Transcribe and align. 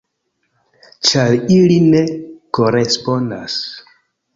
Ĉar 1.11 1.35
ili 1.57 1.77
ne 1.93 2.03
korespondas. 2.59 3.65